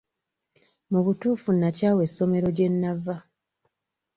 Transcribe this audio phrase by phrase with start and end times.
[0.91, 3.15] Mu butuufu nnakyawa essomero gye nnava.